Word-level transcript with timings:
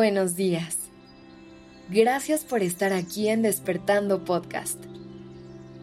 Buenos 0.00 0.34
días. 0.34 0.78
Gracias 1.90 2.42
por 2.44 2.62
estar 2.62 2.94
aquí 2.94 3.28
en 3.28 3.42
Despertando 3.42 4.24
Podcast. 4.24 4.82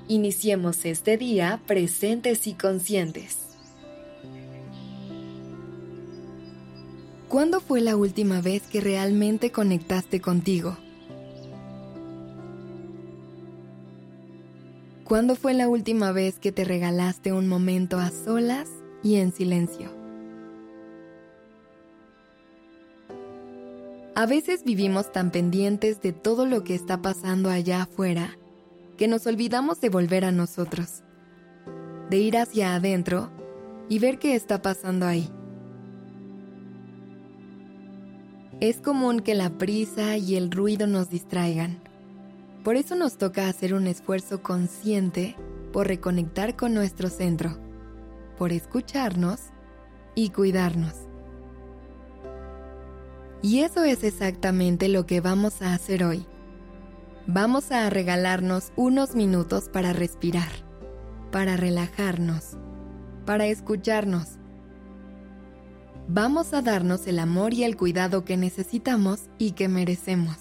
Iniciemos 0.08 0.86
este 0.86 1.20
día 1.20 1.62
presentes 1.68 2.48
y 2.48 2.54
conscientes. 2.54 3.38
¿Cuándo 7.30 7.60
fue 7.60 7.80
la 7.80 7.96
última 7.96 8.42
vez 8.42 8.64
que 8.64 8.82
realmente 8.82 9.52
conectaste 9.52 10.20
contigo? 10.20 10.76
¿Cuándo 15.04 15.36
fue 15.36 15.54
la 15.54 15.70
última 15.70 16.12
vez 16.12 16.40
que 16.40 16.52
te 16.52 16.64
regalaste 16.64 17.34
un 17.34 17.48
momento 17.48 18.00
a 18.00 18.10
solas 18.10 18.68
y 19.04 19.18
en 19.18 19.32
silencio? 19.32 19.97
A 24.18 24.26
veces 24.26 24.64
vivimos 24.64 25.12
tan 25.12 25.30
pendientes 25.30 26.02
de 26.02 26.12
todo 26.12 26.48
lo 26.48 26.64
que 26.64 26.74
está 26.74 27.04
pasando 27.04 27.52
allá 27.52 27.84
afuera 27.84 28.36
que 28.98 29.08
nos 29.08 29.28
olvidamos 29.28 29.80
de 29.80 29.90
volver 29.90 30.26
a 30.26 30.32
nosotros, 30.32 31.04
de 32.10 32.18
ir 32.18 32.36
hacia 32.36 32.74
adentro 32.74 33.30
y 33.90 34.00
ver 34.00 34.18
qué 34.18 34.34
está 34.34 34.60
pasando 34.64 35.06
ahí. 35.06 35.30
Es 38.60 38.82
común 38.82 39.20
que 39.20 39.36
la 39.36 39.52
prisa 39.52 40.18
y 40.18 40.36
el 40.36 40.50
ruido 40.50 40.88
nos 40.88 41.12
distraigan. 41.12 41.78
Por 42.64 42.76
eso 42.76 42.96
nos 42.96 43.20
toca 43.20 43.48
hacer 43.48 43.76
un 43.76 43.86
esfuerzo 43.86 44.42
consciente 44.42 45.36
por 45.72 45.86
reconectar 45.86 46.56
con 46.56 46.74
nuestro 46.74 47.10
centro, 47.10 47.60
por 48.36 48.52
escucharnos 48.52 49.42
y 50.16 50.32
cuidarnos. 50.32 51.07
Y 53.42 53.60
eso 53.60 53.84
es 53.84 54.04
exactamente 54.04 54.88
lo 54.88 55.06
que 55.06 55.22
vamos 55.22 55.62
a 55.62 55.74
hacer 55.74 56.04
hoy. 56.04 56.26
Vamos 57.28 57.72
a 57.72 57.90
regalarnos 57.90 58.72
unos 58.76 59.16
minutos 59.16 59.70
para 59.70 59.94
respirar, 59.94 60.52
para 61.32 61.58
relajarnos, 61.58 62.58
para 63.26 63.48
escucharnos 63.48 64.38
vamos 66.08 66.54
a 66.54 66.62
darnos 66.62 67.06
el 67.08 67.20
amor 67.20 67.54
y 67.54 67.64
el 67.64 67.76
cuidado 67.76 68.24
que 68.24 68.38
necesitamos 68.38 69.30
y 69.38 69.52
que 69.52 69.68
merecemos. 69.68 70.38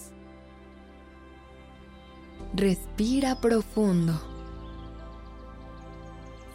Respira 2.54 3.40
profundo. 3.40 4.14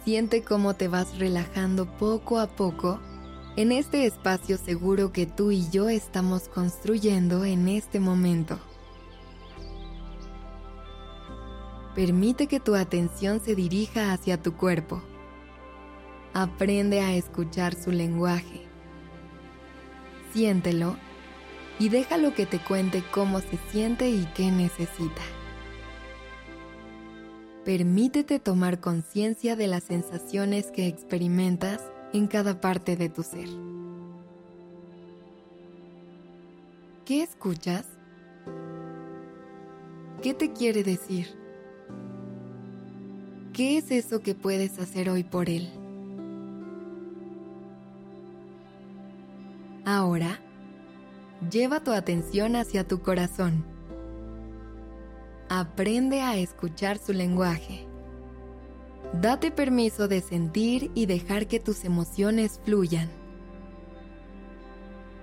Siente 0.04 0.42
cómo 0.42 0.74
te 0.74 0.88
vas 0.88 1.18
relajando 1.18 1.86
poco 1.98 2.38
a 2.40 2.48
poco 2.48 2.98
en 3.56 3.72
este 3.72 4.06
espacio 4.06 4.56
seguro 4.56 5.12
que 5.12 5.26
tú 5.26 5.50
y 5.50 5.68
yo 5.70 5.88
estamos 5.88 6.48
construyendo 6.48 7.44
en 7.44 7.68
este 7.68 8.00
momento. 8.00 8.58
Permite 11.94 12.46
que 12.46 12.60
tu 12.60 12.74
atención 12.74 13.40
se 13.40 13.54
dirija 13.54 14.12
hacia 14.12 14.40
tu 14.40 14.56
cuerpo. 14.56 15.02
Aprende 16.32 17.00
a 17.00 17.14
escuchar 17.14 17.74
su 17.74 17.90
lenguaje 17.90 18.72
siéntelo 20.32 20.96
y 21.78 21.88
déjalo 21.88 22.34
que 22.34 22.46
te 22.46 22.58
cuente 22.58 23.02
cómo 23.12 23.40
se 23.40 23.58
siente 23.70 24.10
y 24.10 24.26
qué 24.34 24.50
necesita. 24.50 25.22
Permítete 27.64 28.38
tomar 28.38 28.80
conciencia 28.80 29.56
de 29.56 29.68
las 29.68 29.84
sensaciones 29.84 30.70
que 30.70 30.86
experimentas 30.86 31.80
en 32.12 32.26
cada 32.26 32.60
parte 32.60 32.96
de 32.96 33.08
tu 33.08 33.22
ser. 33.22 33.48
¿Qué 37.04 37.22
escuchas? 37.22 37.86
¿Qué 40.22 40.34
te 40.34 40.52
quiere 40.52 40.84
decir? 40.84 41.36
¿Qué 43.52 43.76
es 43.78 43.90
eso 43.90 44.20
que 44.20 44.34
puedes 44.34 44.78
hacer 44.78 45.10
hoy 45.10 45.24
por 45.24 45.50
él? 45.50 45.68
Ahora, 49.84 50.38
lleva 51.50 51.82
tu 51.82 51.90
atención 51.90 52.56
hacia 52.56 52.86
tu 52.86 53.02
corazón. 53.02 53.64
Aprende 55.48 56.22
a 56.22 56.36
escuchar 56.36 56.98
su 56.98 57.12
lenguaje. 57.12 57.91
Date 59.20 59.50
permiso 59.50 60.08
de 60.08 60.20
sentir 60.20 60.90
y 60.94 61.06
dejar 61.06 61.46
que 61.46 61.60
tus 61.60 61.84
emociones 61.84 62.60
fluyan. 62.64 63.10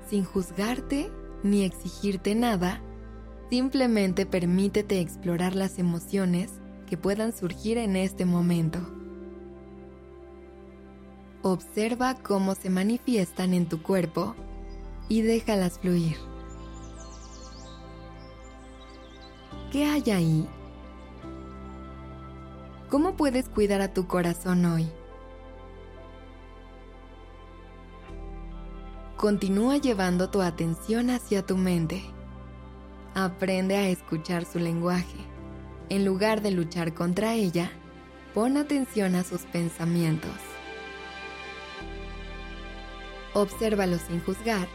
Sin 0.08 0.24
juzgarte 0.24 1.12
ni 1.44 1.64
exigirte 1.64 2.36
nada, 2.36 2.82
simplemente 3.50 4.26
permítete 4.26 5.00
explorar 5.00 5.56
las 5.56 5.80
emociones 5.80 6.52
que 6.88 6.98
puedan 6.98 7.36
surgir 7.36 7.78
en 7.78 7.96
este 7.96 8.26
momento. 8.26 8.80
Observa 11.42 12.16
cómo 12.16 12.54
se 12.54 12.70
manifiestan 12.70 13.54
en 13.54 13.68
tu 13.68 13.82
cuerpo 13.82 14.36
y 15.08 15.22
déjalas 15.22 15.80
fluir. 15.80 16.18
¿Qué 19.72 19.86
hay 19.86 20.12
ahí? 20.12 20.50
¿Cómo 22.90 23.16
puedes 23.16 23.48
cuidar 23.48 23.82
a 23.82 23.94
tu 23.94 24.08
corazón 24.08 24.66
hoy? 24.66 24.90
Continúa 29.16 29.78
llevando 29.78 30.32
tu 30.32 30.42
atención 30.42 31.12
hacia 31.12 31.46
tu 31.46 31.56
mente. 31.56 32.02
Aprende 33.14 33.76
a 33.76 33.88
escuchar 33.90 34.44
su 34.44 34.58
lenguaje. 34.58 35.20
En 35.90 36.04
lugar 36.04 36.42
de 36.42 36.50
luchar 36.50 36.96
contra 36.96 37.36
ella, 37.36 37.70
pon 38.34 38.58
atención 38.58 39.14
a 39.14 39.24
sus 39.24 39.42
pensamientos. 39.42 40.32
Obsérvalos 43.36 44.02
sin 44.02 44.20
juzgar 44.22 44.68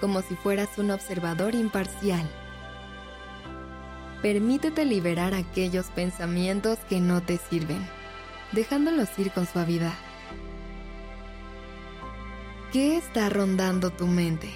como 0.00 0.22
si 0.22 0.36
fueras 0.36 0.78
un 0.78 0.90
observador 0.90 1.54
imparcial. 1.54 2.26
Permítete 4.22 4.84
liberar 4.84 5.32
aquellos 5.32 5.86
pensamientos 5.90 6.78
que 6.88 7.00
no 7.00 7.22
te 7.22 7.36
sirven, 7.36 7.86
dejándolos 8.50 9.16
ir 9.16 9.30
con 9.30 9.46
suavidad. 9.46 9.94
¿Qué 12.72 12.96
está 12.96 13.28
rondando 13.28 13.90
tu 13.90 14.08
mente? 14.08 14.50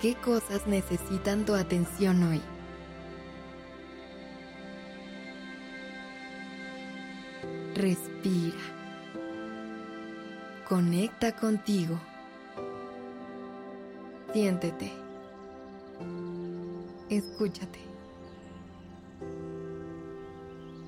¿Qué 0.00 0.14
cosas 0.14 0.68
necesitan 0.68 1.44
tu 1.44 1.54
atención 1.54 2.22
hoy? 2.22 2.40
Respira. 7.74 8.56
Conecta 10.68 11.34
contigo. 11.34 11.98
Siéntete. 14.32 15.07
Escúchate. 17.10 17.78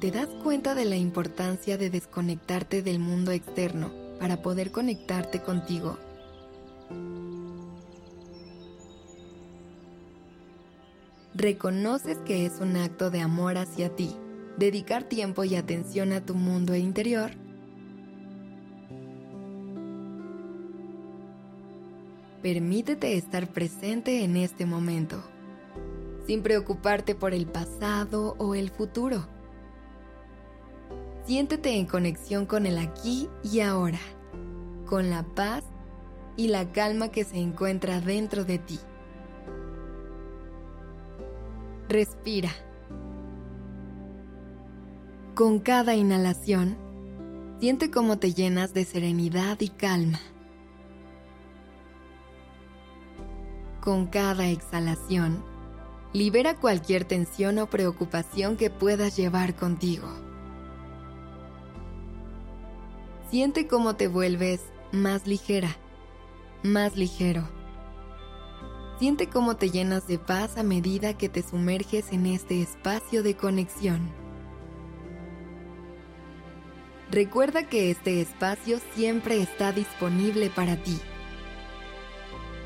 ¿Te 0.00 0.10
das 0.10 0.28
cuenta 0.42 0.74
de 0.74 0.84
la 0.84 0.96
importancia 0.96 1.78
de 1.78 1.88
desconectarte 1.88 2.82
del 2.82 2.98
mundo 2.98 3.32
externo 3.32 3.90
para 4.18 4.42
poder 4.42 4.70
conectarte 4.70 5.40
contigo? 5.40 5.98
¿Reconoces 11.34 12.18
que 12.18 12.44
es 12.44 12.60
un 12.60 12.76
acto 12.76 13.10
de 13.10 13.20
amor 13.20 13.56
hacia 13.56 13.94
ti 13.96 14.14
dedicar 14.58 15.04
tiempo 15.04 15.44
y 15.44 15.54
atención 15.54 16.12
a 16.12 16.20
tu 16.20 16.34
mundo 16.34 16.76
interior? 16.76 17.30
Permítete 22.42 23.16
estar 23.16 23.48
presente 23.48 24.22
en 24.22 24.36
este 24.36 24.66
momento, 24.66 25.22
sin 26.30 26.44
preocuparte 26.44 27.16
por 27.16 27.34
el 27.34 27.48
pasado 27.48 28.36
o 28.38 28.54
el 28.54 28.70
futuro. 28.70 29.26
Siéntete 31.26 31.76
en 31.76 31.86
conexión 31.86 32.46
con 32.46 32.66
el 32.66 32.78
aquí 32.78 33.28
y 33.42 33.58
ahora, 33.58 33.98
con 34.86 35.10
la 35.10 35.24
paz 35.24 35.64
y 36.36 36.46
la 36.46 36.70
calma 36.70 37.08
que 37.08 37.24
se 37.24 37.38
encuentra 37.38 38.00
dentro 38.00 38.44
de 38.44 38.58
ti. 38.60 38.78
Respira. 41.88 42.52
Con 45.34 45.58
cada 45.58 45.96
inhalación, 45.96 46.76
siente 47.58 47.90
cómo 47.90 48.20
te 48.20 48.34
llenas 48.34 48.72
de 48.72 48.84
serenidad 48.84 49.60
y 49.60 49.70
calma. 49.70 50.20
Con 53.80 54.06
cada 54.06 54.46
exhalación, 54.46 55.49
libera 56.12 56.56
cualquier 56.56 57.04
tensión 57.04 57.58
o 57.58 57.68
preocupación 57.68 58.56
que 58.56 58.70
puedas 58.70 59.16
llevar 59.16 59.54
contigo. 59.54 60.08
Siente 63.30 63.68
cómo 63.68 63.94
te 63.94 64.08
vuelves 64.08 64.60
más 64.90 65.26
ligera, 65.26 65.76
más 66.64 66.96
ligero. 66.96 67.48
Siente 68.98 69.28
cómo 69.28 69.56
te 69.56 69.70
llenas 69.70 70.06
de 70.08 70.18
paz 70.18 70.58
a 70.58 70.62
medida 70.62 71.16
que 71.16 71.28
te 71.28 71.42
sumerges 71.42 72.12
en 72.12 72.26
este 72.26 72.60
espacio 72.60 73.22
de 73.22 73.36
conexión. 73.36 74.10
Recuerda 77.10 77.68
que 77.68 77.90
este 77.90 78.20
espacio 78.20 78.78
siempre 78.94 79.40
está 79.40 79.72
disponible 79.72 80.50
para 80.50 80.76
ti. 80.76 80.98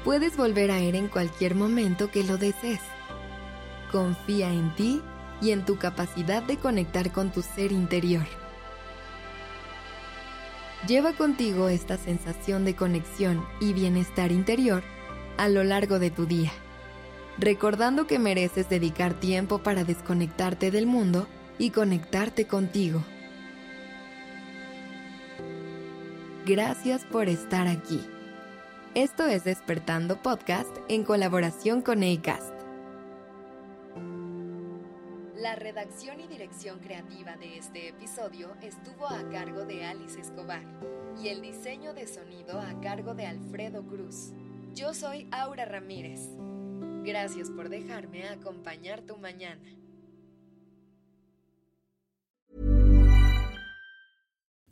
Puedes 0.02 0.37
volver 0.37 0.70
a 0.70 0.81
él 0.81 0.96
en 0.96 1.08
cualquier 1.08 1.55
momento 1.55 2.11
que 2.11 2.25
lo 2.25 2.37
desees. 2.37 2.81
Confía 3.94 4.52
en 4.52 4.75
ti 4.75 5.00
y 5.41 5.52
en 5.52 5.64
tu 5.64 5.79
capacidad 5.79 6.43
de 6.43 6.56
conectar 6.56 7.12
con 7.12 7.31
tu 7.31 7.43
ser 7.43 7.70
interior. 7.70 8.26
Lleva 10.88 11.12
contigo 11.12 11.69
esta 11.69 11.96
sensación 11.96 12.64
de 12.64 12.75
conexión 12.75 13.46
y 13.61 13.73
bienestar 13.73 14.32
interior 14.32 14.82
a 15.37 15.49
lo 15.49 15.62
largo 15.62 16.00
de 16.00 16.11
tu 16.11 16.26
día, 16.26 16.50
recordando 17.38 18.08
que 18.08 18.19
mereces 18.19 18.69
dedicar 18.69 19.14
tiempo 19.14 19.58
para 19.58 19.85
desconectarte 19.85 20.73
del 20.73 20.88
mundo 20.88 21.29
y 21.56 21.70
conectarte 21.70 22.49
contigo. 22.49 23.00
Gracias 26.44 27.05
por 27.05 27.29
estar 27.29 27.69
aquí. 27.69 28.00
Esto 28.96 29.25
es 29.26 29.44
Despertando 29.44 30.20
Podcast 30.20 30.76
en 30.88 31.05
colaboración 31.05 31.81
con 31.81 32.02
ACAST. 32.02 32.54
La 35.44 35.56
redacción 35.56 36.20
y 36.20 36.26
dirección 36.26 36.79
creativa 36.79 37.37
de 37.37 37.58
este 37.58 37.91
episodio 37.91 38.56
estuvo 38.62 39.06
a 39.06 39.29
cargo 39.29 39.67
de 39.67 39.85
Alice 39.85 40.19
Escobar 40.19 40.62
y 41.23 41.29
el 41.29 41.43
diseño 41.43 41.93
de 41.93 42.06
sonido 42.06 42.58
a 42.58 42.81
cargo 42.81 43.12
de 43.12 43.26
Alfredo 43.26 43.87
Cruz. 43.87 44.32
Yo 44.75 44.94
soy 44.94 45.29
Aura 45.32 45.67
Ramírez. 45.67 46.31
Gracias 47.05 47.50
por 47.50 47.69
dejarme 47.69 48.26
acompañar 48.26 49.02
tu 49.02 49.19
mañana. 49.19 49.61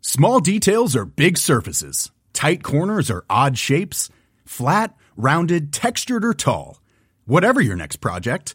Small 0.00 0.40
details 0.40 0.96
are 0.96 1.04
big 1.04 1.36
surfaces. 1.36 2.10
Tight 2.32 2.62
corners 2.62 3.10
are 3.10 3.26
odd 3.28 3.58
shapes. 3.58 4.08
Flat, 4.46 4.96
rounded, 5.18 5.70
textured, 5.70 6.24
or 6.24 6.32
tall. 6.32 6.80
Whatever 7.26 7.60
your 7.60 7.76
next 7.76 8.00
project, 8.00 8.54